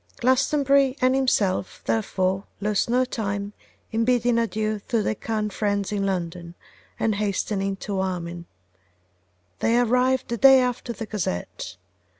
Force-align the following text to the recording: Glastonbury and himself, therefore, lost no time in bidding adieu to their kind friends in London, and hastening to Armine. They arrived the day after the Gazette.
Glastonbury 0.17 0.97
and 0.99 1.13
himself, 1.13 1.83
therefore, 1.85 2.45
lost 2.59 2.89
no 2.89 3.05
time 3.05 3.53
in 3.91 4.03
bidding 4.03 4.39
adieu 4.39 4.79
to 4.87 5.03
their 5.03 5.13
kind 5.13 5.53
friends 5.53 5.91
in 5.91 6.07
London, 6.07 6.55
and 6.99 7.13
hastening 7.13 7.75
to 7.75 7.99
Armine. 7.99 8.47
They 9.59 9.77
arrived 9.79 10.29
the 10.29 10.37
day 10.37 10.59
after 10.59 10.91
the 10.91 11.05
Gazette. 11.05 11.77